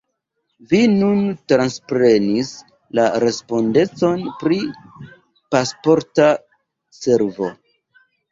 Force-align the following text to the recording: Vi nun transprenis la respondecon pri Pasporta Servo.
Vi 0.69 0.77
nun 0.93 1.19
transprenis 1.51 2.49
la 2.99 3.05
respondecon 3.25 4.25
pri 4.41 4.57
Pasporta 5.57 6.29
Servo. 7.01 7.51